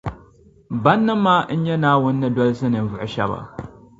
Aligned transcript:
Bannim’ 0.83 1.19
maa 1.25 1.47
n-nyɛ 1.57 1.75
Naawuni 1.79 2.17
ni 2.21 2.29
dolsi 2.35 2.65
ninvuɣu 2.67 3.07
shεba 3.13 3.39